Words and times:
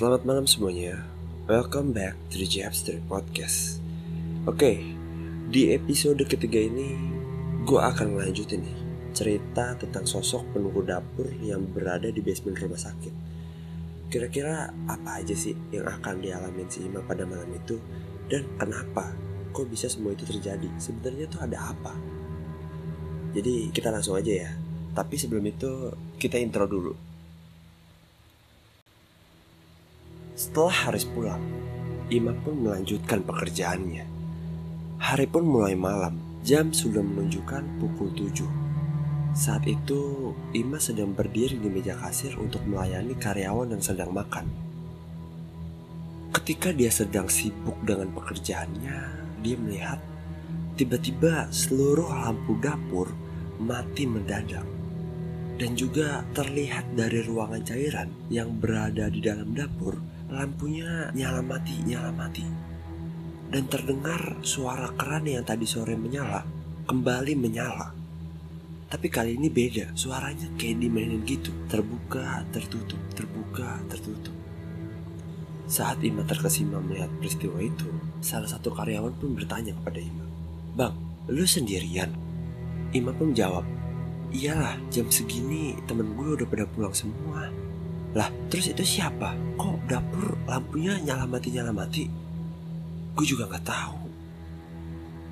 Selamat 0.00 0.24
malam 0.24 0.48
semuanya. 0.48 1.04
Welcome 1.44 1.92
back 1.92 2.16
to 2.32 2.40
the 2.40 2.48
Japster 2.48 3.04
Podcast. 3.04 3.84
Oke, 4.48 4.80
di 5.52 5.76
episode 5.76 6.24
ketiga 6.24 6.56
ini 6.56 6.96
gue 7.68 7.76
akan 7.76 8.16
melanjutin 8.16 8.64
nih 8.64 8.78
cerita 9.12 9.76
tentang 9.76 10.08
sosok 10.08 10.56
penunggu 10.56 10.88
dapur 10.88 11.28
yang 11.44 11.68
berada 11.68 12.08
di 12.08 12.24
basement 12.24 12.56
rumah 12.64 12.80
sakit. 12.80 13.12
Kira-kira 14.08 14.72
apa 14.88 15.20
aja 15.20 15.36
sih 15.36 15.52
yang 15.68 15.84
akan 15.84 16.24
dialami 16.24 16.64
si 16.72 16.80
Ima 16.80 17.04
pada 17.04 17.28
malam 17.28 17.52
itu 17.52 17.76
dan 18.32 18.48
kenapa 18.56 19.12
kok 19.52 19.68
bisa 19.68 19.92
semua 19.92 20.16
itu 20.16 20.24
terjadi? 20.24 20.80
Sebenarnya 20.80 21.28
tuh 21.28 21.44
ada 21.44 21.76
apa? 21.76 21.92
Jadi 23.36 23.68
kita 23.68 23.92
langsung 23.92 24.16
aja 24.16 24.48
ya. 24.48 24.50
Tapi 24.96 25.20
sebelum 25.20 25.44
itu 25.44 25.92
kita 26.16 26.40
intro 26.40 26.64
dulu. 26.64 27.09
Setelah 30.40 30.88
Haris 30.88 31.04
pulang, 31.04 31.44
Ima 32.08 32.32
pun 32.32 32.64
melanjutkan 32.64 33.20
pekerjaannya. 33.28 34.08
Hari 34.96 35.28
pun 35.28 35.44
mulai 35.44 35.76
malam, 35.76 36.16
jam 36.40 36.72
sudah 36.72 37.04
menunjukkan 37.04 37.60
pukul 37.76 38.08
7. 38.16 38.48
Saat 39.36 39.68
itu, 39.68 40.32
Ima 40.56 40.80
sedang 40.80 41.12
berdiri 41.12 41.60
di 41.60 41.68
meja 41.68 41.92
kasir 41.92 42.40
untuk 42.40 42.64
melayani 42.64 43.20
karyawan 43.20 43.76
yang 43.76 43.84
sedang 43.84 44.16
makan. 44.16 44.48
Ketika 46.32 46.72
dia 46.72 46.88
sedang 46.88 47.28
sibuk 47.28 47.76
dengan 47.84 48.08
pekerjaannya, 48.08 48.98
dia 49.44 49.56
melihat 49.60 50.00
tiba-tiba 50.80 51.52
seluruh 51.52 52.16
lampu 52.16 52.56
dapur 52.64 53.12
mati 53.60 54.08
mendadak. 54.08 54.64
Dan 55.60 55.76
juga 55.76 56.24
terlihat 56.32 56.96
dari 56.96 57.28
ruangan 57.28 57.60
cairan 57.60 58.08
yang 58.32 58.56
berada 58.56 59.12
di 59.12 59.20
dalam 59.20 59.52
dapur, 59.52 60.00
lampunya 60.30 61.10
nyala 61.12 61.42
mati, 61.42 61.74
nyala 61.82 62.14
mati. 62.14 62.46
Dan 63.50 63.66
terdengar 63.66 64.38
suara 64.46 64.94
keran 64.94 65.26
yang 65.26 65.42
tadi 65.42 65.66
sore 65.66 65.98
menyala, 65.98 66.46
kembali 66.86 67.34
menyala. 67.34 67.90
Tapi 68.90 69.06
kali 69.06 69.38
ini 69.38 69.50
beda, 69.50 69.94
suaranya 69.94 70.50
kayak 70.54 70.82
dimainin 70.82 71.22
gitu, 71.26 71.50
terbuka, 71.66 72.46
tertutup, 72.54 72.98
terbuka, 73.14 73.78
tertutup. 73.90 74.34
Saat 75.70 76.02
Ima 76.02 76.26
terkesima 76.26 76.82
melihat 76.82 77.10
peristiwa 77.18 77.58
itu, 77.62 77.86
salah 78.18 78.50
satu 78.50 78.74
karyawan 78.74 79.14
pun 79.18 79.34
bertanya 79.34 79.74
kepada 79.78 79.98
Ima, 80.02 80.26
Bang, 80.74 80.94
lu 81.30 81.46
sendirian? 81.46 82.10
Ima 82.90 83.14
pun 83.14 83.30
jawab, 83.30 83.62
Iyalah, 84.30 84.78
jam 84.94 85.10
segini 85.10 85.74
temen 85.90 86.14
gue 86.14 86.38
udah 86.38 86.46
pada 86.46 86.62
pulang 86.62 86.94
semua. 86.94 87.49
Lah, 88.10 88.26
terus 88.50 88.74
itu 88.74 88.82
siapa? 88.82 89.38
Kok 89.54 89.86
dapur 89.86 90.34
lampunya 90.50 90.98
nyala 90.98 91.30
mati 91.30 91.48
nyala 91.54 91.70
mati? 91.70 92.10
Gue 93.14 93.26
juga 93.26 93.46
nggak 93.46 93.66
tahu. 93.66 93.98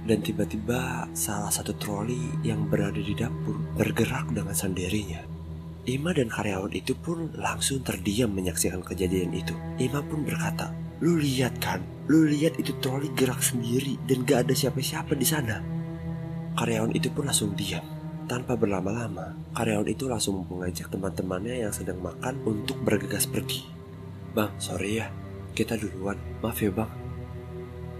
Dan 0.06 0.22
tiba-tiba 0.22 1.10
salah 1.10 1.50
satu 1.50 1.74
troli 1.74 2.38
yang 2.46 2.70
berada 2.70 3.02
di 3.02 3.12
dapur 3.18 3.58
bergerak 3.74 4.30
dengan 4.30 4.54
sendirinya. 4.54 5.20
Ima 5.88 6.14
dan 6.14 6.30
karyawan 6.30 6.70
itu 6.70 6.94
pun 6.94 7.32
langsung 7.34 7.82
terdiam 7.82 8.30
menyaksikan 8.30 8.84
kejadian 8.84 9.34
itu. 9.34 9.56
Ima 9.80 10.04
pun 10.04 10.22
berkata, 10.22 10.70
"Lu 11.02 11.18
lihat 11.18 11.58
kan? 11.58 11.82
Lu 12.06 12.28
lihat 12.28 12.60
itu 12.62 12.76
troli 12.78 13.10
gerak 13.16 13.42
sendiri 13.42 13.98
dan 14.06 14.22
gak 14.22 14.48
ada 14.48 14.54
siapa-siapa 14.54 15.18
di 15.18 15.26
sana." 15.26 15.58
Karyawan 16.54 16.94
itu 16.94 17.10
pun 17.10 17.26
langsung 17.26 17.56
diam. 17.58 17.97
Tanpa 18.28 18.60
berlama-lama, 18.60 19.32
karyawan 19.56 19.88
itu 19.88 20.04
langsung 20.04 20.44
mengajak 20.52 20.92
teman-temannya 20.92 21.64
yang 21.64 21.72
sedang 21.72 21.96
makan 22.04 22.36
untuk 22.44 22.76
bergegas 22.84 23.24
pergi. 23.24 23.64
Bang, 24.36 24.52
sorry 24.60 25.00
ya, 25.00 25.08
kita 25.56 25.80
duluan. 25.80 26.20
Maaf 26.44 26.60
ya 26.60 26.68
bang. 26.68 26.92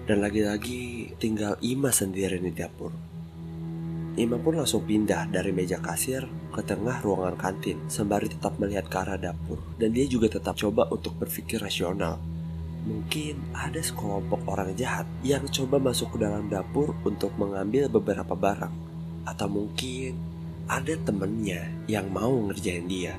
Dan 0.05 0.21
lagi-lagi 0.21 1.17
tinggal 1.17 1.57
Ima 1.65 1.89
sendiri 1.89 2.37
di 2.45 2.53
dapur. 2.53 2.93
Ima 4.21 4.37
pun 4.37 4.61
langsung 4.61 4.85
pindah 4.85 5.33
dari 5.33 5.49
meja 5.49 5.81
kasir 5.81 6.29
ke 6.53 6.61
tengah 6.61 7.01
ruangan 7.01 7.41
kantin 7.41 7.89
sembari 7.89 8.29
tetap 8.29 8.53
melihat 8.61 8.85
ke 8.85 9.01
arah 9.01 9.17
dapur. 9.17 9.57
Dan 9.81 9.97
dia 9.97 10.05
juga 10.05 10.29
tetap 10.29 10.61
coba 10.61 10.93
untuk 10.93 11.17
berpikir 11.17 11.57
rasional. 11.57 12.21
Mungkin 12.85 13.57
ada 13.57 13.81
sekelompok 13.81 14.45
orang 14.45 14.77
jahat 14.77 15.09
yang 15.25 15.49
coba 15.49 15.81
masuk 15.81 16.21
ke 16.21 16.29
dalam 16.29 16.53
dapur 16.53 16.93
untuk 17.09 17.33
mengambil 17.41 17.89
beberapa 17.89 18.37
barang 18.37 18.88
atau 19.29 19.49
mungkin 19.49 20.17
ada 20.69 20.97
temennya 21.05 21.69
yang 21.89 22.09
mau 22.13 22.49
ngerjain 22.49 22.89
dia. 22.89 23.17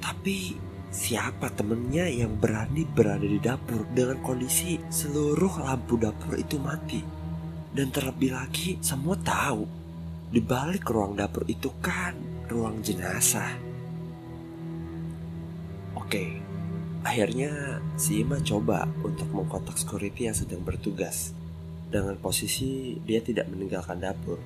Tapi 0.00 0.56
siapa 0.92 1.52
temennya 1.52 2.08
yang 2.08 2.36
berani 2.36 2.84
berada 2.88 3.24
di 3.24 3.40
dapur 3.40 3.84
dengan 3.92 4.20
kondisi 4.24 4.80
seluruh 4.88 5.64
lampu 5.64 6.00
dapur 6.00 6.36
itu 6.36 6.56
mati? 6.60 7.00
Dan 7.74 7.90
terlebih 7.90 8.32
lagi 8.32 8.78
semua 8.80 9.18
tahu 9.18 9.66
di 10.30 10.38
balik 10.38 10.88
ruang 10.88 11.18
dapur 11.18 11.42
itu 11.46 11.68
kan 11.82 12.14
ruang 12.48 12.80
jenazah. 12.80 13.54
Oke, 15.98 16.38
akhirnya 17.02 17.82
si 17.98 18.22
Ima 18.22 18.38
coba 18.42 18.86
untuk 19.02 19.26
mengkontak 19.34 19.74
security 19.74 20.30
yang 20.30 20.36
sedang 20.36 20.62
bertugas. 20.62 21.34
Dengan 21.90 22.18
posisi 22.18 22.98
dia 23.02 23.22
tidak 23.22 23.46
meninggalkan 23.50 24.02
dapur, 24.02 24.38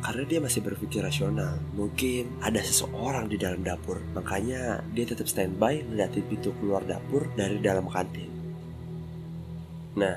karena 0.00 0.24
dia 0.24 0.40
masih 0.40 0.64
berpikir 0.64 1.04
rasional. 1.04 1.60
Mungkin 1.76 2.40
ada 2.40 2.60
seseorang 2.64 3.28
di 3.28 3.36
dalam 3.36 3.60
dapur, 3.60 4.00
makanya 4.16 4.80
dia 4.96 5.04
tetap 5.04 5.28
standby 5.28 5.84
melihat 5.84 6.16
pintu 6.24 6.56
keluar 6.56 6.82
dapur 6.88 7.28
dari 7.36 7.60
dalam 7.60 7.86
kantin. 7.86 8.32
Nah, 10.00 10.16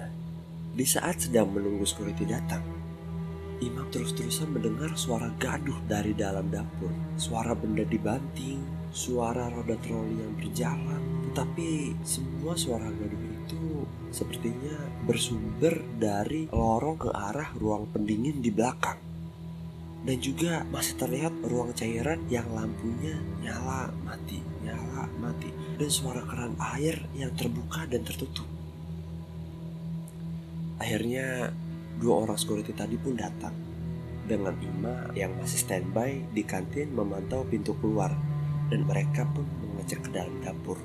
di 0.74 0.86
saat 0.88 1.28
sedang 1.28 1.52
menunggu 1.52 1.84
security 1.84 2.24
datang, 2.24 2.64
Imam 3.64 3.88
terus-terusan 3.92 4.52
mendengar 4.52 4.92
suara 5.00 5.32
gaduh 5.40 5.78
dari 5.88 6.12
dalam 6.12 6.52
dapur. 6.52 6.92
Suara 7.16 7.56
benda 7.56 7.88
dibanting, 7.88 8.60
suara 8.92 9.48
roda 9.48 9.80
troli 9.80 10.20
yang 10.20 10.36
berjalan. 10.36 11.00
Tetapi 11.32 11.96
semua 12.04 12.60
suara 12.60 12.92
gaduh 12.92 13.24
itu 13.40 13.88
sepertinya 14.12 14.76
bersumber 15.08 15.80
dari 15.96 16.52
lorong 16.52 17.08
ke 17.08 17.10
arah 17.16 17.56
ruang 17.56 17.88
pendingin 17.88 18.44
di 18.44 18.52
belakang 18.52 19.13
dan 20.04 20.18
juga 20.20 20.68
masih 20.68 21.00
terlihat 21.00 21.32
ruang 21.48 21.72
cairan 21.72 22.20
yang 22.28 22.48
lampunya 22.52 23.16
nyala 23.40 23.88
mati 24.04 24.44
nyala 24.64 25.08
mati. 25.20 25.52
Dan 25.80 25.90
suara 25.92 26.24
keran 26.28 26.56
air 26.76 27.08
yang 27.16 27.32
terbuka 27.36 27.88
dan 27.88 28.04
tertutup. 28.04 28.48
Akhirnya 30.80 31.52
dua 32.00 32.28
orang 32.28 32.36
security 32.36 32.76
tadi 32.76 33.00
pun 33.00 33.16
datang. 33.16 33.56
Dengan 34.24 34.56
Ima 34.64 35.12
yang 35.16 35.36
masih 35.36 35.60
standby 35.60 36.24
di 36.32 36.44
kantin 36.48 36.92
memantau 36.96 37.44
pintu 37.48 37.76
keluar. 37.80 38.12
Dan 38.72 38.88
mereka 38.88 39.28
pun 39.28 39.44
mengecek 39.44 40.08
ke 40.08 40.10
dalam 40.16 40.34
dapur. 40.44 40.80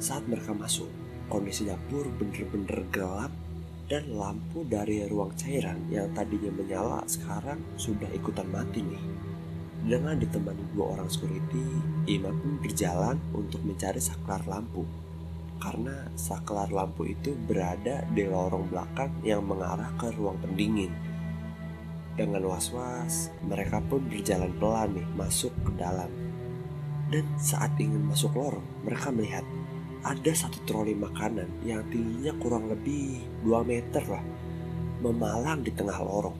Saat 0.00 0.28
mereka 0.28 0.52
masuk 0.56 0.88
kondisi 1.32 1.68
dapur 1.68 2.08
bener-bener 2.16 2.84
gelap 2.92 3.32
dan 3.90 4.06
lampu 4.14 4.62
dari 4.62 5.02
ruang 5.10 5.34
cairan 5.34 5.90
yang 5.90 6.06
tadinya 6.14 6.54
menyala 6.54 7.02
sekarang 7.10 7.58
sudah 7.74 8.06
ikutan 8.14 8.46
mati 8.46 8.86
nih. 8.86 9.02
Dengan 9.82 10.14
ditemani 10.14 10.70
dua 10.70 10.94
orang 10.94 11.10
security, 11.10 11.66
Ima 12.06 12.30
pun 12.30 12.62
berjalan 12.62 13.18
untuk 13.34 13.58
mencari 13.66 13.98
saklar 13.98 14.46
lampu. 14.46 14.86
Karena 15.58 16.06
saklar 16.14 16.70
lampu 16.70 17.10
itu 17.10 17.34
berada 17.34 18.06
di 18.14 18.30
lorong 18.30 18.70
belakang 18.70 19.10
yang 19.26 19.42
mengarah 19.42 19.90
ke 19.98 20.14
ruang 20.14 20.38
pendingin. 20.38 20.94
Dengan 22.14 22.46
was-was, 22.46 23.34
mereka 23.42 23.82
pun 23.90 24.06
berjalan 24.06 24.54
pelan 24.62 24.94
nih 24.94 25.08
masuk 25.18 25.50
ke 25.66 25.72
dalam. 25.74 26.12
Dan 27.10 27.26
saat 27.42 27.74
ingin 27.82 28.06
masuk 28.06 28.38
lorong, 28.38 28.86
mereka 28.86 29.10
melihat 29.10 29.42
ada 30.00 30.32
satu 30.32 30.64
troli 30.64 30.96
makanan 30.96 31.60
yang 31.60 31.84
tingginya 31.92 32.32
kurang 32.40 32.72
lebih 32.72 33.20
2 33.44 33.52
meter 33.68 34.00
lah 34.08 34.24
memalang 35.04 35.60
di 35.60 35.72
tengah 35.72 36.00
lorong. 36.00 36.38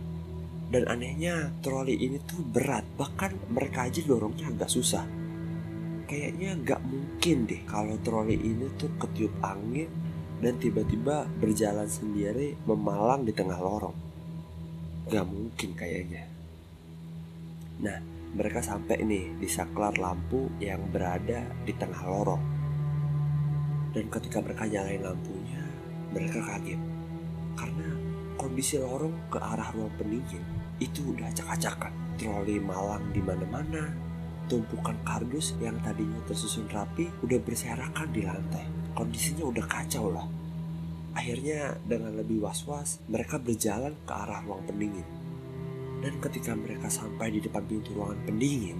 Dan 0.71 0.87
anehnya 0.87 1.51
troli 1.61 1.99
ini 1.99 2.17
tuh 2.25 2.41
berat 2.41 2.87
bahkan 2.95 3.35
mereka 3.51 3.91
aja 3.91 4.01
dorongnya 4.07 4.49
agak 4.49 4.71
susah. 4.71 5.05
Kayaknya 6.09 6.57
gak 6.63 6.83
mungkin 6.87 7.45
deh 7.45 7.63
kalau 7.69 8.01
troli 8.01 8.39
ini 8.39 8.71
tuh 8.81 8.91
ketiup 8.97 9.35
angin 9.45 9.91
dan 10.41 10.57
tiba-tiba 10.57 11.29
berjalan 11.39 11.87
sendiri 11.91 12.57
memalang 12.65 13.29
di 13.29 13.33
tengah 13.35 13.59
lorong. 13.61 13.97
Gak 15.11 15.27
mungkin 15.27 15.77
kayaknya. 15.77 16.25
Nah 17.83 17.99
mereka 18.31 18.63
sampai 18.63 19.03
nih 19.03 19.43
di 19.43 19.49
saklar 19.51 19.99
lampu 19.99 20.49
yang 20.63 20.87
berada 20.89 21.45
di 21.67 21.75
tengah 21.75 22.03
lorong 22.07 22.43
dan 23.91 24.07
ketika 24.07 24.39
mereka 24.39 24.71
nyalain 24.71 25.03
lampunya, 25.03 25.63
mereka 26.15 26.39
kaget. 26.43 26.81
Karena 27.59 27.89
kondisi 28.39 28.79
lorong 28.79 29.29
ke 29.29 29.39
arah 29.43 29.69
ruang 29.75 29.93
pendingin 29.99 30.43
itu 30.79 31.13
udah 31.13 31.29
acak-acakan. 31.29 31.93
Troli 32.17 32.57
malang 32.63 33.05
di 33.11 33.21
mana-mana, 33.21 33.91
tumpukan 34.47 34.97
kardus 35.03 35.57
yang 35.59 35.77
tadinya 35.83 36.19
tersusun 36.25 36.69
rapi 36.71 37.11
udah 37.23 37.39
berserakan 37.43 38.09
di 38.15 38.23
lantai. 38.25 38.67
Kondisinya 38.95 39.45
udah 39.47 39.65
kacau 39.67 40.11
lah. 40.11 40.27
Akhirnya 41.11 41.75
dengan 41.83 42.15
lebih 42.15 42.43
was-was, 42.43 43.03
mereka 43.11 43.43
berjalan 43.43 43.99
ke 44.07 44.13
arah 44.15 44.43
ruang 44.47 44.63
pendingin. 44.67 45.07
Dan 46.01 46.17
ketika 46.23 46.57
mereka 46.57 46.89
sampai 46.89 47.35
di 47.35 47.45
depan 47.45 47.67
pintu 47.67 47.93
ruangan 47.93 48.21
pendingin, 48.25 48.79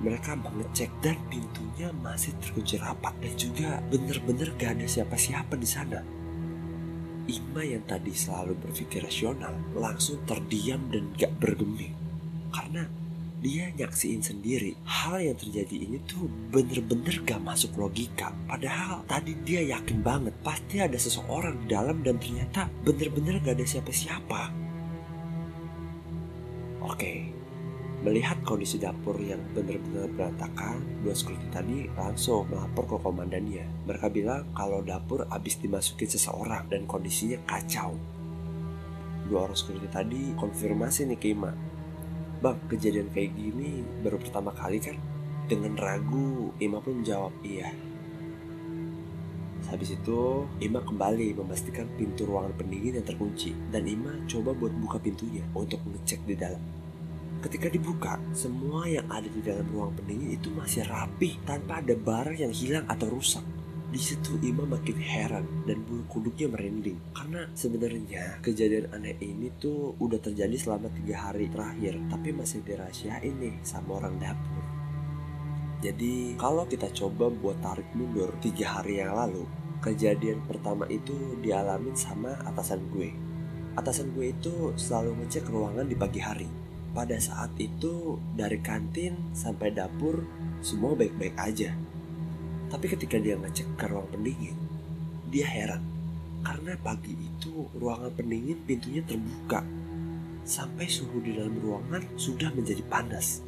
mereka 0.00 0.36
mengecek 0.36 0.92
dan 1.00 1.16
pintunya 1.32 1.88
masih 2.04 2.36
terkunci 2.36 2.76
rapat 2.76 3.16
dan 3.16 3.32
juga 3.36 3.80
bener-bener 3.88 4.52
gak 4.60 4.76
ada 4.76 4.86
siapa-siapa 4.86 5.54
di 5.56 5.68
sana. 5.68 6.00
Ima 7.26 7.64
yang 7.64 7.82
tadi 7.88 8.12
selalu 8.12 8.54
berpikir 8.60 9.02
rasional 9.02 9.56
langsung 9.74 10.20
terdiam 10.28 10.78
dan 10.92 11.10
gak 11.16 11.32
bergeming. 11.40 11.96
Karena 12.52 12.86
dia 13.40 13.68
nyaksiin 13.72 14.24
sendiri 14.24 14.76
hal 14.84 15.20
yang 15.20 15.36
terjadi 15.36 15.76
ini 15.88 15.98
tuh 16.04 16.28
bener-bener 16.52 17.16
gak 17.24 17.40
masuk 17.40 17.72
logika. 17.80 18.36
Padahal 18.44 19.02
tadi 19.08 19.32
dia 19.48 19.64
yakin 19.64 20.04
banget 20.04 20.36
pasti 20.44 20.76
ada 20.78 20.96
seseorang 21.00 21.64
di 21.64 21.66
dalam 21.72 22.04
dan 22.04 22.20
ternyata 22.20 22.68
bener-bener 22.84 23.40
gak 23.40 23.56
ada 23.58 23.66
siapa-siapa. 23.66 24.52
Oke 26.86 27.35
melihat 28.06 28.38
kondisi 28.46 28.78
dapur 28.78 29.18
yang 29.18 29.42
bener-bener 29.50 30.06
berantakan 30.14 30.78
dua 31.02 31.10
security 31.10 31.50
tadi 31.50 31.90
langsung 31.98 32.46
melapor 32.46 32.86
ke 32.86 32.96
komandannya 33.02 33.66
mereka 33.82 34.06
bilang 34.06 34.46
kalau 34.54 34.78
dapur 34.86 35.26
habis 35.26 35.58
dimasukin 35.58 36.06
seseorang 36.06 36.70
dan 36.70 36.86
kondisinya 36.86 37.42
kacau 37.50 37.98
dua 39.26 39.50
orang 39.50 39.58
security 39.58 39.90
tadi 39.90 40.22
konfirmasi 40.38 41.10
nih 41.10 41.18
ke 41.18 41.34
Ima 41.34 41.50
Bang, 42.36 42.60
kejadian 42.68 43.08
kayak 43.16 43.32
gini 43.32 43.80
baru 44.04 44.20
pertama 44.20 44.52
kali 44.52 44.76
kan? 44.76 44.92
Dengan 45.48 45.72
ragu, 45.80 46.52
Ima 46.60 46.84
pun 46.84 47.00
menjawab 47.00 47.32
iya. 47.40 47.72
Habis 49.72 49.96
itu, 49.96 50.44
Ima 50.60 50.84
kembali 50.84 51.32
memastikan 51.32 51.88
pintu 51.96 52.28
ruangan 52.28 52.52
pendingin 52.60 53.00
yang 53.00 53.06
terkunci 53.08 53.56
dan 53.72 53.88
Ima 53.88 54.12
coba 54.28 54.52
buat 54.52 54.68
buka 54.76 55.00
pintunya 55.00 55.40
untuk 55.56 55.80
mengecek 55.88 56.20
di 56.28 56.36
dalam. 56.36 56.60
Ketika 57.46 57.70
dibuka, 57.70 58.18
semua 58.34 58.90
yang 58.90 59.06
ada 59.06 59.30
di 59.30 59.38
dalam 59.38 59.70
ruang 59.70 59.94
pendingin 59.94 60.34
itu 60.34 60.50
masih 60.50 60.82
rapi 60.82 61.38
tanpa 61.46 61.78
ada 61.78 61.94
barang 61.94 62.42
yang 62.42 62.50
hilang 62.50 62.82
atau 62.90 63.06
rusak. 63.06 63.46
Di 63.86 64.02
situ 64.02 64.34
Ima 64.42 64.66
makin 64.66 64.98
heran 64.98 65.46
dan 65.62 65.86
bulu 65.86 66.02
kuduknya 66.10 66.50
merinding 66.50 66.98
karena 67.14 67.46
sebenarnya 67.54 68.42
kejadian 68.42 68.90
aneh 68.90 69.14
ini 69.22 69.54
tuh 69.62 69.94
udah 70.02 70.18
terjadi 70.18 70.58
selama 70.58 70.90
tiga 70.90 71.22
hari 71.22 71.46
terakhir 71.46 71.94
tapi 72.10 72.34
masih 72.34 72.66
dirahasiain 72.66 73.38
nih 73.38 73.54
sama 73.62 74.02
orang 74.02 74.18
dapur. 74.18 74.66
Jadi 75.86 76.34
kalau 76.34 76.66
kita 76.66 76.90
coba 76.90 77.30
buat 77.30 77.62
tarik 77.62 77.86
mundur 77.94 78.34
tiga 78.42 78.82
hari 78.82 78.98
yang 78.98 79.14
lalu, 79.14 79.46
kejadian 79.86 80.42
pertama 80.50 80.82
itu 80.90 81.14
dialamin 81.46 81.94
sama 81.94 82.42
atasan 82.42 82.82
gue. 82.90 83.14
Atasan 83.78 84.10
gue 84.18 84.34
itu 84.34 84.74
selalu 84.74 85.22
ngecek 85.22 85.46
ruangan 85.46 85.86
di 85.86 85.94
pagi 85.94 86.18
hari. 86.18 86.65
Pada 86.96 87.20
saat 87.20 87.52
itu 87.60 88.16
dari 88.32 88.56
kantin 88.64 89.36
sampai 89.36 89.68
dapur 89.76 90.24
semua 90.64 90.96
baik-baik 90.96 91.36
aja 91.36 91.76
tapi 92.66 92.90
ketika 92.90 93.16
dia 93.22 93.38
ngecek 93.38 93.78
ke 93.78 93.86
ruang 93.86 94.10
pendingin, 94.10 94.58
dia 95.30 95.46
heran 95.46 95.82
karena 96.42 96.78
pagi 96.78 97.14
itu 97.14 97.66
ruangan 97.74 98.14
pendingin 98.14 98.58
pintunya 98.66 99.02
terbuka 99.02 99.62
sampai 100.46 100.86
suhu 100.86 101.18
di 101.22 101.34
dalam 101.34 101.58
ruangan 101.58 102.02
sudah 102.14 102.50
menjadi 102.54 102.82
panas. 102.86 103.42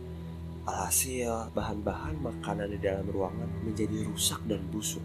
Alhasil, 0.66 1.48
bahan-bahan 1.54 2.20
makanan 2.20 2.74
di 2.74 2.78
dalam 2.82 3.06
ruangan 3.08 3.48
menjadi 3.64 4.04
rusak 4.06 4.42
dan 4.44 4.60
busuk. 4.68 5.02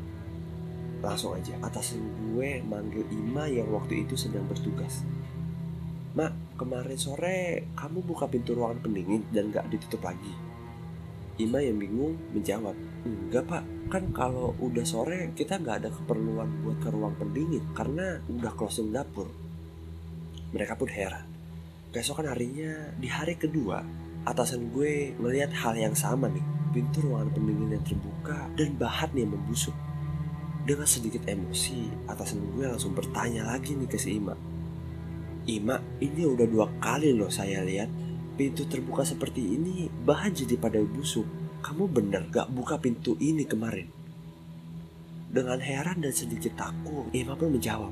Langsung 0.99 1.37
aja, 1.37 1.55
atasan 1.63 2.03
gue 2.33 2.59
manggil 2.65 3.05
Ima 3.13 3.47
yang 3.47 3.71
waktu 3.71 4.03
itu 4.03 4.19
sedang 4.19 4.43
bertugas. 4.49 5.05
Mak, 6.13 6.61
kemarin 6.61 6.93
sore 6.93 7.73
kamu 7.73 8.05
buka 8.05 8.29
pintu 8.29 8.53
ruangan 8.53 8.85
pendingin 8.85 9.25
dan 9.33 9.49
gak 9.49 9.65
ditutup 9.73 10.05
lagi. 10.05 10.29
Ima 11.41 11.57
yang 11.57 11.81
bingung 11.81 12.13
menjawab, 12.29 12.77
enggak 13.01 13.49
pak, 13.49 13.65
kan 13.89 14.13
kalau 14.13 14.53
udah 14.61 14.85
sore 14.85 15.33
kita 15.33 15.57
nggak 15.57 15.81
ada 15.81 15.89
keperluan 15.89 16.61
buat 16.61 16.77
ke 16.77 16.93
ruang 16.93 17.17
pendingin 17.17 17.65
karena 17.73 18.21
udah 18.29 18.53
closing 18.53 18.93
dapur. 18.93 19.25
Mereka 20.53 20.77
pun 20.77 20.85
heran. 20.93 21.25
Keesokan 21.89 22.29
harinya, 22.29 22.93
di 23.01 23.09
hari 23.09 23.33
kedua, 23.33 23.81
atasan 24.29 24.69
gue 24.69 25.17
melihat 25.17 25.49
hal 25.65 25.73
yang 25.73 25.97
sama 25.97 26.29
nih. 26.29 26.45
Pintu 26.69 27.01
ruangan 27.01 27.33
pendingin 27.33 27.73
yang 27.73 27.85
terbuka 27.85 28.37
dan 28.53 28.77
bahan 28.77 29.17
yang 29.17 29.33
membusuk. 29.33 29.73
Dengan 30.69 30.85
sedikit 30.85 31.25
emosi, 31.25 32.05
atasan 32.05 32.53
gue 32.53 32.69
langsung 32.69 32.93
bertanya 32.93 33.49
lagi 33.49 33.73
nih 33.73 33.89
ke 33.89 33.97
si 33.97 34.21
Ima. 34.21 34.52
Ima, 35.43 35.75
ini 35.99 36.23
udah 36.23 36.47
dua 36.47 36.67
kali 36.79 37.11
loh 37.11 37.27
saya 37.27 37.59
lihat 37.63 37.91
pintu 38.33 38.65
terbuka 38.65 39.03
seperti 39.03 39.43
ini 39.59 39.91
bahan 39.91 40.33
jadi 40.33 40.55
pada 40.57 40.79
busuk 40.81 41.27
kamu 41.63 41.87
bener 41.87 42.27
gak 42.27 42.51
buka 42.51 42.75
pintu 42.75 43.15
ini 43.23 43.47
kemarin? 43.47 43.87
Dengan 45.33 45.57
heran 45.63 46.03
dan 46.03 46.13
sedikit 46.13 46.53
takut, 46.59 47.09
Ima 47.15 47.33
pun 47.33 47.55
menjawab, 47.55 47.89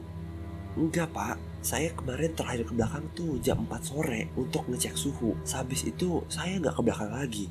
Enggak 0.72 1.12
pak, 1.12 1.36
saya 1.60 1.92
kemarin 1.92 2.32
terakhir 2.32 2.64
ke 2.64 2.72
belakang 2.72 3.04
tuh 3.12 3.36
jam 3.44 3.68
4 3.68 3.84
sore 3.84 4.32
untuk 4.40 4.68
ngecek 4.72 4.96
suhu. 4.96 5.36
Sehabis 5.44 5.84
itu 5.84 6.24
saya 6.32 6.60
gak 6.64 6.80
ke 6.80 6.82
belakang 6.84 7.12
lagi. 7.12 7.48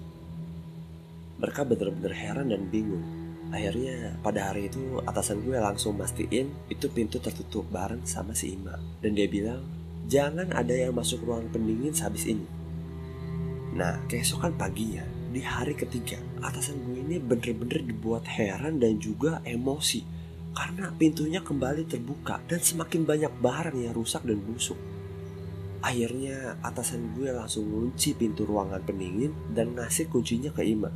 Mereka 1.37 1.69
bener-bener 1.69 2.13
heran 2.17 2.49
dan 2.49 2.69
bingung. 2.73 3.05
Akhirnya 3.51 4.17
pada 4.25 4.53
hari 4.53 4.73
itu 4.73 5.05
atasan 5.05 5.43
gue 5.45 5.59
langsung 5.59 5.99
mastiin 6.01 6.49
itu 6.71 6.87
pintu 6.89 7.21
tertutup 7.21 7.69
bareng 7.69 8.05
sama 8.09 8.33
si 8.33 8.57
Ima. 8.57 8.79
Dan 9.05 9.13
dia 9.13 9.29
bilang, 9.29 9.80
jangan 10.11 10.51
ada 10.51 10.75
yang 10.75 10.91
masuk 10.91 11.23
ruang 11.23 11.47
pendingin 11.55 11.95
sehabis 11.95 12.27
ini. 12.27 12.43
Nah, 13.71 14.03
keesokan 14.11 14.59
paginya, 14.59 15.07
di 15.31 15.39
hari 15.47 15.79
ketiga 15.79 16.19
atasan 16.43 16.83
gue 16.83 17.07
ini 17.07 17.23
bener-bener 17.23 17.87
dibuat 17.87 18.27
heran 18.27 18.83
dan 18.83 18.99
juga 18.99 19.39
emosi 19.47 20.03
karena 20.51 20.91
pintunya 20.99 21.39
kembali 21.39 21.87
terbuka 21.87 22.43
dan 22.51 22.59
semakin 22.59 23.07
banyak 23.07 23.31
barang 23.39 23.79
yang 23.79 23.95
rusak 23.95 24.27
dan 24.27 24.43
busuk. 24.43 24.75
Akhirnya 25.81 26.59
atasan 26.67 27.15
gue 27.15 27.31
langsung 27.31 27.71
kunci 27.71 28.13
pintu 28.19 28.43
ruangan 28.43 28.83
pendingin 28.83 29.31
dan 29.55 29.79
ngasih 29.79 30.11
kuncinya 30.11 30.51
ke 30.51 30.67
Ima. 30.67 30.91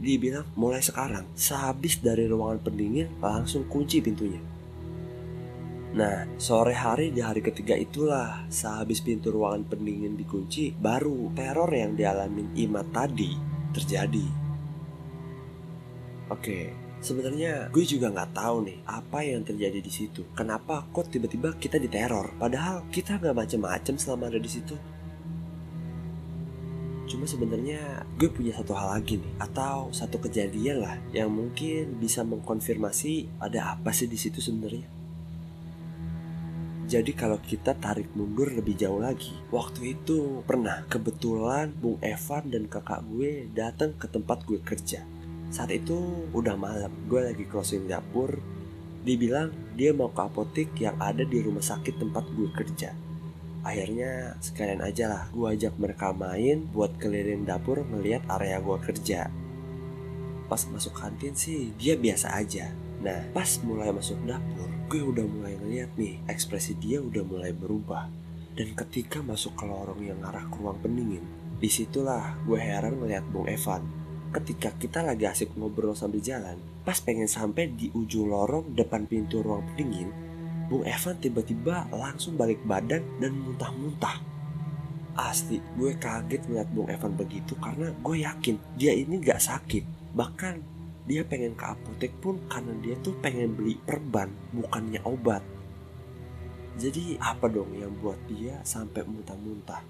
Dia 0.00 0.16
bilang 0.16 0.48
mulai 0.56 0.80
sekarang 0.80 1.28
sehabis 1.36 2.00
dari 2.00 2.24
ruangan 2.24 2.64
pendingin 2.64 3.12
langsung 3.20 3.68
kunci 3.68 4.00
pintunya. 4.00 4.40
Nah, 5.96 6.28
sore 6.36 6.76
hari 6.76 7.08
di 7.08 7.24
hari 7.24 7.40
ketiga 7.40 7.72
itulah 7.72 8.44
sehabis 8.52 9.00
pintu 9.00 9.32
ruangan 9.32 9.64
pendingin 9.64 10.12
dikunci, 10.12 10.76
baru 10.76 11.32
teror 11.32 11.72
yang 11.72 11.96
dialamin 11.96 12.52
Ima 12.52 12.84
tadi 12.84 13.32
terjadi. 13.72 14.28
Oke, 16.28 16.76
sebenarnya 17.00 17.72
gue 17.72 17.80
juga 17.88 18.12
nggak 18.12 18.36
tahu 18.36 18.68
nih 18.68 18.78
apa 18.84 19.24
yang 19.24 19.40
terjadi 19.40 19.80
di 19.80 19.88
situ. 19.88 20.28
Kenapa 20.36 20.84
kok 20.92 21.08
tiba-tiba 21.08 21.56
kita 21.56 21.80
diteror? 21.80 22.36
Padahal 22.36 22.84
kita 22.92 23.16
nggak 23.16 23.32
macem-macem 23.32 23.96
selama 23.96 24.28
ada 24.28 24.36
di 24.36 24.52
situ. 24.52 24.76
Cuma 27.08 27.24
sebenarnya 27.24 28.04
gue 28.20 28.28
punya 28.28 28.52
satu 28.52 28.76
hal 28.76 29.00
lagi 29.00 29.16
nih 29.16 29.32
atau 29.40 29.88
satu 29.96 30.20
kejadian 30.20 30.84
lah 30.84 31.00
yang 31.16 31.32
mungkin 31.32 31.96
bisa 31.96 32.20
mengkonfirmasi 32.20 33.40
ada 33.40 33.80
apa 33.80 33.96
sih 33.96 34.04
di 34.04 34.20
situ 34.20 34.44
sebenarnya. 34.44 34.95
Jadi 36.86 37.18
kalau 37.18 37.42
kita 37.42 37.74
tarik 37.74 38.14
mundur 38.14 38.46
lebih 38.46 38.78
jauh 38.78 39.02
lagi, 39.02 39.34
waktu 39.50 39.98
itu 39.98 40.46
pernah 40.46 40.86
kebetulan 40.86 41.74
Bung 41.74 41.98
Evan 41.98 42.46
dan 42.46 42.70
kakak 42.70 43.02
gue 43.10 43.50
datang 43.50 43.98
ke 43.98 44.06
tempat 44.06 44.46
gue 44.46 44.62
kerja. 44.62 45.02
Saat 45.50 45.74
itu 45.74 45.98
udah 46.30 46.54
malam, 46.54 46.94
gue 47.10 47.26
lagi 47.26 47.42
closing 47.42 47.90
dapur. 47.90 48.38
Dibilang 49.02 49.50
dia 49.74 49.90
mau 49.90 50.14
ke 50.14 50.30
apotik 50.30 50.78
yang 50.78 50.94
ada 51.02 51.26
di 51.26 51.42
rumah 51.42 51.62
sakit 51.62 51.98
tempat 51.98 52.22
gue 52.38 52.54
kerja. 52.54 52.94
Akhirnya 53.66 54.38
sekalian 54.38 54.78
aja 54.78 55.10
lah 55.10 55.22
gue 55.34 55.46
ajak 55.58 55.74
mereka 55.82 56.14
main 56.14 56.70
buat 56.70 56.94
keliling 57.02 57.42
dapur 57.42 57.82
melihat 57.82 58.22
area 58.30 58.62
gue 58.62 58.78
kerja. 58.78 59.26
Pas 60.46 60.62
masuk 60.70 60.94
kantin 60.94 61.34
sih 61.34 61.74
dia 61.74 61.98
biasa 61.98 62.30
aja. 62.30 62.70
Nah 63.02 63.26
pas 63.34 63.58
mulai 63.66 63.90
masuk 63.90 64.22
dapur 64.22 64.75
gue 64.86 65.02
udah 65.02 65.26
mulai 65.26 65.58
ngeliat 65.58 65.98
nih 65.98 66.22
ekspresi 66.30 66.78
dia 66.78 67.02
udah 67.02 67.26
mulai 67.26 67.50
berubah. 67.50 68.06
Dan 68.56 68.72
ketika 68.72 69.20
masuk 69.20 69.58
ke 69.58 69.66
lorong 69.66 70.00
yang 70.00 70.22
arah 70.22 70.46
ke 70.46 70.56
ruang 70.62 70.78
pendingin 70.78 71.26
di 71.58 71.66
situlah 71.66 72.38
gue 72.46 72.56
heran 72.56 73.02
ngeliat 73.02 73.26
Bung 73.28 73.50
Evan. 73.50 73.82
Ketika 74.30 74.70
kita 74.78 75.02
lagi 75.02 75.26
asik 75.26 75.58
ngobrol 75.58 75.98
sambil 75.98 76.22
jalan 76.22 76.58
pas 76.86 77.02
pengen 77.02 77.26
sampai 77.26 77.74
di 77.74 77.90
ujung 77.92 78.30
lorong 78.30 78.78
depan 78.78 79.10
pintu 79.10 79.42
ruang 79.42 79.66
pendingin 79.74 80.26
Bung 80.66 80.82
Evan 80.82 81.14
tiba-tiba 81.22 81.86
langsung 81.94 82.34
balik 82.34 82.58
badan 82.66 83.02
dan 83.22 83.32
muntah-muntah. 83.38 84.18
Asli, 85.16 85.62
gue 85.78 85.94
kaget 85.94 86.42
melihat 86.50 86.68
Bung 86.74 86.90
Evan 86.90 87.14
begitu 87.14 87.54
karena 87.58 87.90
gue 87.90 88.16
yakin 88.22 88.58
dia 88.74 88.92
ini 88.92 89.22
gak 89.22 89.38
sakit. 89.38 90.14
Bahkan 90.14 90.75
dia 91.06 91.22
pengen 91.22 91.54
ke 91.54 91.64
apotek 91.64 92.12
pun 92.18 92.42
karena 92.50 92.74
dia 92.82 92.98
tuh 92.98 93.14
pengen 93.22 93.54
beli 93.54 93.78
perban, 93.78 94.26
bukannya 94.50 95.00
obat. 95.06 95.42
Jadi 96.76 97.16
apa 97.22 97.48
dong 97.48 97.72
yang 97.72 97.94
buat 98.02 98.18
dia 98.28 98.60
sampai 98.66 99.06
muntah-muntah? 99.06 99.80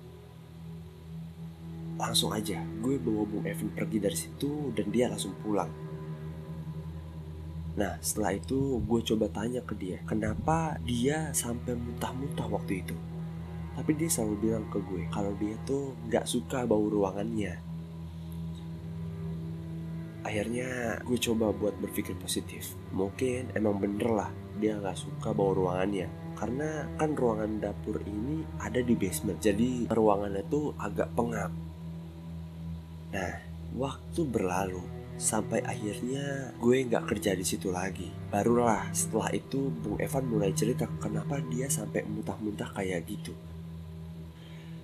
Langsung 1.96 2.30
aja, 2.30 2.60
gue 2.84 3.00
bawa 3.00 3.24
Bung 3.24 3.48
Evan 3.48 3.72
pergi 3.72 3.98
dari 3.98 4.14
situ 4.14 4.70
dan 4.76 4.92
dia 4.92 5.08
langsung 5.08 5.32
pulang. 5.40 5.72
Nah 7.80 7.96
setelah 8.04 8.36
itu 8.36 8.80
gue 8.84 9.00
coba 9.04 9.28
tanya 9.28 9.60
ke 9.60 9.76
dia 9.76 10.00
Kenapa 10.08 10.80
dia 10.80 11.28
sampai 11.36 11.76
muntah-muntah 11.76 12.48
waktu 12.48 12.80
itu 12.80 12.96
tapi 13.76 13.92
dia 13.92 14.08
selalu 14.08 14.34
bilang 14.40 14.64
ke 14.72 14.80
gue 14.80 15.04
kalau 15.12 15.36
dia 15.36 15.52
tuh 15.68 15.92
gak 16.08 16.24
suka 16.24 16.64
bau 16.64 16.88
ruangannya. 16.88 17.60
Akhirnya 20.26 20.98
gue 21.06 21.18
coba 21.22 21.54
buat 21.54 21.78
berpikir 21.78 22.18
positif. 22.18 22.74
Mungkin 22.90 23.54
emang 23.54 23.78
bener 23.78 24.10
lah 24.10 24.30
dia 24.58 24.74
gak 24.82 24.98
suka 24.98 25.30
bau 25.30 25.54
ruangannya. 25.54 26.10
Karena 26.34 26.90
kan 26.98 27.14
ruangan 27.14 27.62
dapur 27.62 28.02
ini 28.02 28.42
ada 28.58 28.82
di 28.82 28.98
basement. 28.98 29.38
Jadi 29.38 29.86
ruangannya 29.86 30.42
tuh 30.50 30.74
agak 30.82 31.14
pengap. 31.14 31.54
Nah, 33.14 33.32
waktu 33.78 34.20
berlalu 34.26 34.82
sampai 35.16 35.64
akhirnya 35.64 36.52
gue 36.60 36.76
nggak 36.90 37.08
kerja 37.08 37.32
di 37.32 37.44
situ 37.44 37.72
lagi. 37.72 38.12
Barulah 38.28 38.92
setelah 38.92 39.32
itu 39.32 39.72
Bung 39.72 39.96
Evan 39.96 40.28
mulai 40.28 40.52
cerita 40.52 40.84
kenapa 41.00 41.40
dia 41.40 41.72
sampai 41.72 42.04
muntah-muntah 42.04 42.68
kayak 42.76 43.08
gitu. 43.08 43.32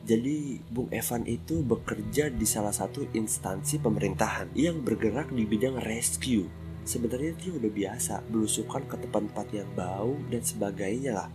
Jadi 0.02 0.58
Bung 0.66 0.90
Evan 0.90 1.22
itu 1.30 1.62
bekerja 1.62 2.26
di 2.26 2.42
salah 2.42 2.74
satu 2.74 3.06
instansi 3.14 3.78
pemerintahan 3.78 4.50
yang 4.58 4.82
bergerak 4.82 5.30
di 5.30 5.46
bidang 5.46 5.78
rescue. 5.78 6.50
Sebenarnya 6.82 7.38
dia 7.38 7.54
udah 7.54 7.70
biasa 7.70 8.26
belusukan 8.26 8.82
ke 8.90 8.98
tempat-tempat 8.98 9.46
yang 9.54 9.70
bau 9.78 10.18
dan 10.26 10.42
sebagainya 10.42 11.14
lah. 11.14 11.30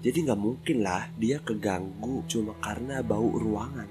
Jadi 0.00 0.24
nggak 0.24 0.40
mungkin 0.40 0.80
lah 0.80 1.12
dia 1.20 1.44
keganggu 1.44 2.24
cuma 2.24 2.56
karena 2.64 3.04
bau 3.04 3.36
ruangan. 3.36 3.88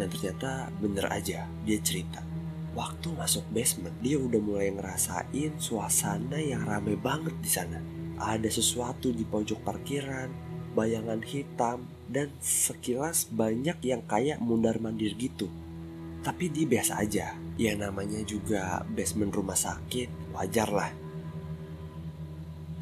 Dan 0.00 0.08
ternyata 0.08 0.72
bener 0.80 1.12
aja 1.12 1.44
dia 1.68 1.78
cerita. 1.84 2.24
Waktu 2.72 3.12
masuk 3.12 3.44
basement 3.52 3.92
dia 4.00 4.16
udah 4.16 4.40
mulai 4.40 4.72
ngerasain 4.72 5.60
suasana 5.60 6.40
yang 6.40 6.64
rame 6.64 6.96
banget 6.96 7.36
di 7.44 7.50
sana. 7.52 7.76
Ada 8.16 8.48
sesuatu 8.48 9.12
di 9.12 9.28
pojok 9.28 9.60
parkiran, 9.60 10.51
bayangan 10.72 11.20
hitam, 11.24 11.86
dan 12.12 12.28
sekilas 12.44 13.28
banyak 13.32 13.80
yang 13.80 14.04
kayak 14.04 14.40
mundar 14.40 14.76
mandir 14.76 15.16
gitu. 15.16 15.48
Tapi 16.22 16.52
dia 16.52 16.68
biasa 16.68 17.02
aja, 17.02 17.34
ya 17.58 17.72
namanya 17.74 18.20
juga 18.22 18.84
basement 18.86 19.32
rumah 19.34 19.58
sakit, 19.58 20.36
wajar 20.36 20.70
lah. 20.70 20.92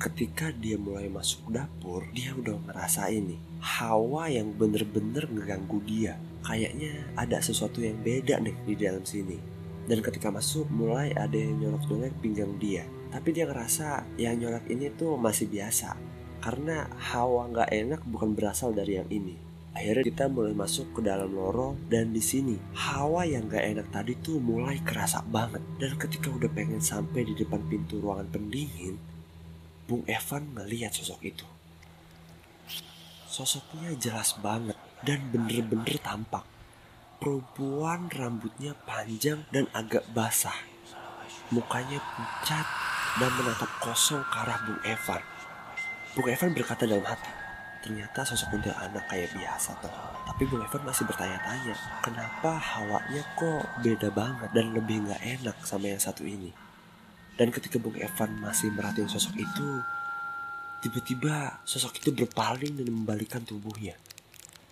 Ketika 0.01 0.49
dia 0.57 0.81
mulai 0.81 1.13
masuk 1.13 1.53
dapur, 1.53 2.09
dia 2.17 2.33
udah 2.33 2.57
ngerasain 2.69 3.21
nih 3.21 3.41
hawa 3.61 4.33
yang 4.33 4.57
bener-bener 4.57 5.29
ngeganggu 5.29 5.79
dia. 5.85 6.17
Kayaknya 6.41 7.05
ada 7.21 7.37
sesuatu 7.45 7.85
yang 7.85 8.01
beda 8.01 8.41
nih 8.41 8.57
di 8.65 8.75
dalam 8.81 9.05
sini. 9.05 9.37
Dan 9.85 10.01
ketika 10.01 10.33
masuk 10.33 10.69
mulai 10.73 11.13
ada 11.13 11.37
yang 11.37 11.61
nyolok-nyolok 11.61 12.17
pinggang 12.25 12.57
dia. 12.57 12.89
Tapi 13.13 13.29
dia 13.37 13.45
ngerasa 13.45 14.17
yang 14.17 14.41
nyolok 14.41 14.65
ini 14.73 14.89
tuh 14.97 15.21
masih 15.21 15.53
biasa 15.53 16.11
karena 16.41 16.89
hawa 17.13 17.49
nggak 17.53 17.71
enak 17.71 18.01
bukan 18.09 18.33
berasal 18.33 18.73
dari 18.73 18.97
yang 19.01 19.09
ini. 19.13 19.51
Akhirnya 19.71 20.03
kita 20.03 20.27
mulai 20.27 20.51
masuk 20.51 20.99
ke 20.99 21.01
dalam 21.07 21.31
lorong 21.31 21.87
dan 21.87 22.11
di 22.11 22.19
sini 22.19 22.59
hawa 22.75 23.23
yang 23.23 23.47
gak 23.47 23.63
enak 23.63 23.87
tadi 23.95 24.19
tuh 24.19 24.43
mulai 24.43 24.83
kerasa 24.83 25.23
banget. 25.23 25.63
Dan 25.79 25.95
ketika 25.95 26.27
udah 26.27 26.51
pengen 26.51 26.83
sampai 26.83 27.23
di 27.23 27.39
depan 27.39 27.63
pintu 27.71 28.03
ruangan 28.03 28.27
pendingin, 28.35 28.99
Bung 29.87 30.03
Evan 30.11 30.51
melihat 30.59 30.91
sosok 30.91 31.23
itu. 31.23 31.47
Sosoknya 33.31 33.95
jelas 33.95 34.35
banget 34.43 34.75
dan 35.07 35.31
bener-bener 35.31 36.03
tampak. 36.03 36.43
Perempuan 37.23 38.11
rambutnya 38.11 38.75
panjang 38.85 39.47
dan 39.55 39.71
agak 39.71 40.03
basah. 40.11 40.57
Mukanya 41.55 42.03
pucat 42.19 42.67
dan 43.23 43.31
menatap 43.39 43.71
kosong 43.79 44.23
ke 44.27 44.37
arah 44.39 44.59
Bung 44.67 44.83
Evan. 44.83 45.23
Bung 46.11 46.27
Evan 46.27 46.51
berkata 46.51 46.91
dalam 46.91 47.07
hati, 47.07 47.31
ternyata 47.87 48.27
sosok 48.27 48.59
anak 48.67 49.07
kayak 49.07 49.31
biasa 49.31 49.79
toh. 49.79 49.95
Tapi 50.27 50.43
Bung 50.51 50.59
Evan 50.59 50.83
masih 50.83 51.07
bertanya-tanya, 51.07 51.71
kenapa 52.03 52.59
hawanya 52.59 53.23
kok 53.39 53.63
beda 53.79 54.11
banget 54.11 54.51
dan 54.51 54.75
lebih 54.75 55.07
nggak 55.07 55.23
enak 55.39 55.57
sama 55.63 55.87
yang 55.87 56.03
satu 56.03 56.27
ini. 56.27 56.51
Dan 57.39 57.55
ketika 57.55 57.79
Bung 57.79 57.95
Evan 57.95 58.43
masih 58.43 58.75
merhatiin 58.75 59.07
sosok 59.07 59.39
itu, 59.39 59.69
tiba-tiba 60.83 61.63
sosok 61.63 62.03
itu 62.03 62.11
berpaling 62.11 62.75
dan 62.75 62.91
membalikan 62.91 63.47
tubuhnya. 63.47 63.95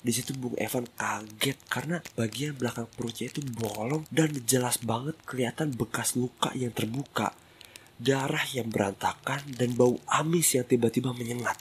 Di 0.02 0.10
situ 0.10 0.34
Bung 0.34 0.58
Evan 0.58 0.90
kaget 0.98 1.58
karena 1.70 2.02
bagian 2.18 2.58
belakang 2.58 2.90
perutnya 2.98 3.30
itu 3.30 3.46
bolong 3.46 4.10
dan 4.10 4.34
jelas 4.42 4.82
banget 4.82 5.14
kelihatan 5.22 5.70
bekas 5.70 6.18
luka 6.18 6.50
yang 6.58 6.74
terbuka 6.74 7.30
darah 7.98 8.46
yang 8.54 8.70
berantakan, 8.70 9.42
dan 9.58 9.74
bau 9.74 9.98
amis 10.06 10.54
yang 10.54 10.66
tiba-tiba 10.66 11.10
menyengat. 11.10 11.58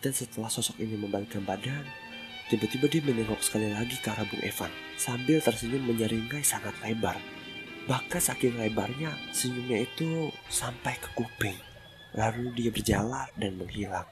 Dan 0.00 0.12
setelah 0.12 0.48
sosok 0.48 0.80
ini 0.80 0.96
membalikkan 0.96 1.44
badan, 1.44 1.84
tiba-tiba 2.48 2.88
dia 2.88 3.04
menengok 3.04 3.40
sekali 3.44 3.68
lagi 3.72 3.96
ke 4.00 4.08
arah 4.08 4.24
Bung 4.28 4.44
Evan 4.44 4.72
sambil 4.96 5.40
tersenyum 5.44 5.84
menyeringai 5.88 6.44
sangat 6.44 6.72
lebar. 6.84 7.16
Bahkan 7.86 8.18
saking 8.18 8.58
lebarnya, 8.58 9.14
senyumnya 9.30 9.86
itu 9.86 10.34
sampai 10.50 10.98
ke 10.98 11.08
kuping. 11.14 11.56
Lalu 12.16 12.50
dia 12.56 12.70
berjalan 12.72 13.28
dan 13.38 13.52
menghilang. 13.60 14.08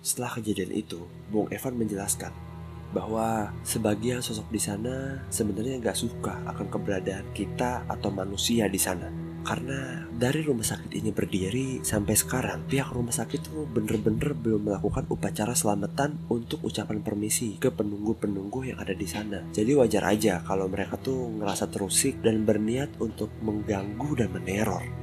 Setelah 0.00 0.40
kejadian 0.40 0.72
itu, 0.72 1.04
Bung 1.28 1.52
Evan 1.52 1.76
menjelaskan 1.76 2.49
bahwa 2.90 3.54
sebagian 3.62 4.22
sosok 4.22 4.50
di 4.50 4.60
sana 4.60 5.22
sebenarnya 5.30 5.78
nggak 5.78 5.98
suka 5.98 6.42
akan 6.46 6.66
keberadaan 6.68 7.30
kita 7.34 7.86
atau 7.86 8.10
manusia 8.10 8.66
di 8.66 8.80
sana. 8.80 9.08
Karena 9.40 10.04
dari 10.12 10.44
rumah 10.44 10.68
sakit 10.68 10.92
ini 11.00 11.16
berdiri 11.16 11.80
sampai 11.80 12.12
sekarang 12.12 12.68
pihak 12.68 12.92
rumah 12.92 13.12
sakit 13.12 13.40
itu 13.40 13.64
bener-bener 13.72 14.36
belum 14.36 14.68
melakukan 14.68 15.08
upacara 15.08 15.56
selamatan 15.56 16.20
untuk 16.28 16.60
ucapan 16.60 17.00
permisi 17.00 17.56
ke 17.56 17.72
penunggu-penunggu 17.72 18.68
yang 18.68 18.78
ada 18.78 18.92
di 18.92 19.08
sana. 19.08 19.40
Jadi 19.48 19.72
wajar 19.72 20.04
aja 20.12 20.44
kalau 20.44 20.68
mereka 20.68 21.00
tuh 21.00 21.40
ngerasa 21.40 21.72
terusik 21.72 22.20
dan 22.20 22.44
berniat 22.44 23.00
untuk 23.00 23.32
mengganggu 23.40 24.10
dan 24.20 24.28
meneror. 24.28 24.99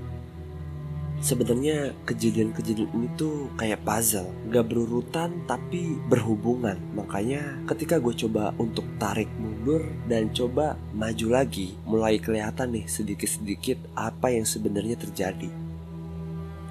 Sebenarnya 1.17 1.97
kejadian-kejadian 2.05 2.93
ini 2.93 3.09
tuh 3.17 3.49
kayak 3.57 3.81
puzzle, 3.81 4.29
gak 4.53 4.69
berurutan 4.69 5.33
tapi 5.49 5.97
berhubungan. 6.05 6.77
Makanya 6.93 7.65
ketika 7.65 7.97
gue 7.97 8.13
coba 8.13 8.53
untuk 8.61 8.85
tarik 9.01 9.25
mundur 9.41 9.81
dan 10.05 10.29
coba 10.29 10.77
maju 10.93 11.41
lagi, 11.41 11.73
mulai 11.89 12.21
kelihatan 12.21 12.69
nih 12.77 12.85
sedikit-sedikit 12.85 13.81
apa 13.97 14.29
yang 14.29 14.45
sebenarnya 14.45 14.93
terjadi. 14.93 15.49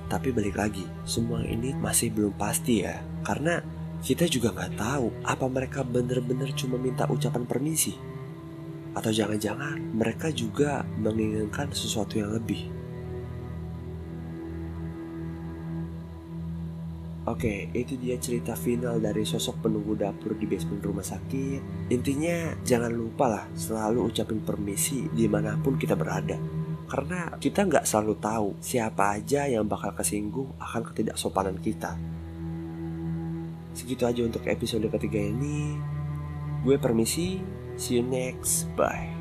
Tapi 0.06 0.30
balik 0.30 0.54
lagi, 0.54 0.86
semua 1.02 1.42
ini 1.42 1.74
masih 1.74 2.14
belum 2.14 2.38
pasti 2.38 2.86
ya, 2.86 3.02
karena 3.26 3.58
kita 4.06 4.30
juga 4.30 4.54
nggak 4.54 4.78
tahu 4.78 5.10
apa 5.26 5.46
mereka 5.50 5.82
bener-bener 5.82 6.54
cuma 6.54 6.78
minta 6.78 7.10
ucapan 7.10 7.42
permisi, 7.42 7.98
atau 8.94 9.10
jangan-jangan 9.10 9.82
mereka 9.90 10.30
juga 10.30 10.86
menginginkan 11.02 11.74
sesuatu 11.74 12.22
yang 12.22 12.30
lebih. 12.30 12.75
Oke, 17.26 17.74
itu 17.74 17.98
dia 17.98 18.14
cerita 18.22 18.54
final 18.54 19.02
dari 19.02 19.26
sosok 19.26 19.66
penunggu 19.66 19.98
dapur 19.98 20.38
di 20.38 20.46
basement 20.46 20.78
rumah 20.78 21.02
sakit. 21.02 21.90
Intinya, 21.90 22.54
jangan 22.62 22.94
lupa 22.94 23.26
lah 23.26 23.44
selalu 23.50 24.06
ucapin 24.06 24.38
permisi 24.46 25.10
di 25.10 25.26
mana 25.26 25.58
pun 25.58 25.74
kita 25.74 25.98
berada. 25.98 26.38
Karena 26.86 27.34
kita 27.34 27.66
nggak 27.66 27.82
selalu 27.82 28.14
tahu 28.22 28.48
siapa 28.62 29.18
aja 29.18 29.50
yang 29.50 29.66
bakal 29.66 29.90
kesinggung 29.98 30.54
akan 30.62 30.86
ketidaksopanan 30.86 31.58
kita. 31.58 31.98
Segitu 33.74 34.06
aja 34.06 34.22
untuk 34.22 34.46
episode 34.46 34.86
ketiga 34.86 35.18
ini. 35.18 35.74
Gue 36.62 36.78
permisi, 36.78 37.42
see 37.74 37.98
you 37.98 38.06
next, 38.06 38.70
bye. 38.78 39.15